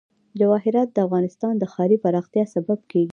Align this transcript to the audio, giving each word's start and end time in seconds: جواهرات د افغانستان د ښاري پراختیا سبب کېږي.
جواهرات 0.39 0.89
د 0.93 0.97
افغانستان 1.07 1.53
د 1.57 1.63
ښاري 1.73 1.97
پراختیا 2.03 2.43
سبب 2.53 2.79
کېږي. 2.91 3.09